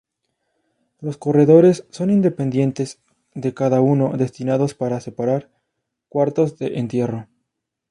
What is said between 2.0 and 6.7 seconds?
independientes de cada uno, destinados para separar cuartos